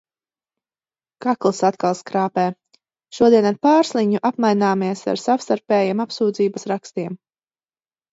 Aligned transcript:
Kakls 1.25 1.57
atkal 1.67 1.91
skrāpē. 1.99 2.45
Šodien 3.17 3.47
ar 3.49 3.59
Pārsliņu 3.67 4.21
apmaināmies 4.31 5.05
ar 5.13 5.21
savstarpējiem 5.25 6.01
apsūdzības 6.07 6.67
rakstiem. 6.73 7.15